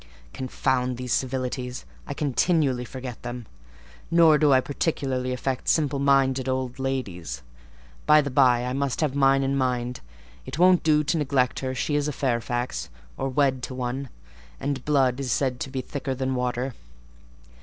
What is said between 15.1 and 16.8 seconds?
is said to be thicker than water."